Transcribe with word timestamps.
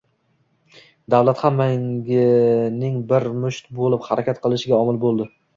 davlat– 1.13 1.41
hammaning 1.41 2.97
bir 3.13 3.27
musht 3.45 3.71
bo‘lib 3.83 4.11
harakat 4.11 4.45
qilishiga 4.49 4.83
omil 4.83 5.03
bo‘ldi 5.07 5.33